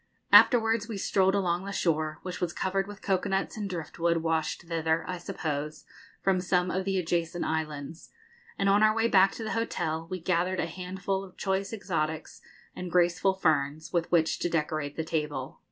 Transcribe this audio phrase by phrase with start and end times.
[0.31, 4.63] Afterwards we strolled along the shore, which was covered with cocoa nuts and driftwood, washed
[4.63, 5.85] thither, I suppose,
[6.23, 8.09] from some of the adjacent islands,
[8.57, 12.41] and on our way back to the hotel we gathered a handful of choice exotics
[12.75, 15.59] and graceful ferns, with which to decorate the table.